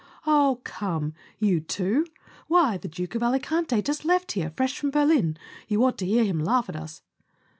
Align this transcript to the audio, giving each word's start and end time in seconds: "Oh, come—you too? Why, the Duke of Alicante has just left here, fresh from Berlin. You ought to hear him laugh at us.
"Oh, 0.25 0.61
come—you 0.63 1.59
too? 1.59 2.07
Why, 2.47 2.75
the 2.77 2.87
Duke 2.87 3.13
of 3.13 3.21
Alicante 3.21 3.75
has 3.75 3.83
just 3.85 4.03
left 4.03 4.31
here, 4.31 4.49
fresh 4.49 4.79
from 4.79 4.89
Berlin. 4.89 5.37
You 5.67 5.85
ought 5.85 5.99
to 5.99 6.07
hear 6.07 6.23
him 6.23 6.39
laugh 6.39 6.67
at 6.69 6.75
us. 6.75 7.03